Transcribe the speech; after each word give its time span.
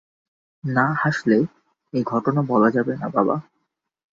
না-হাসলে 0.63 1.37
এই 1.93 2.03
ঘটনা 2.03 2.41
বলা 2.51 2.69
যাবে 2.71 2.93
না 2.97 3.07
বাবা! 3.09 3.35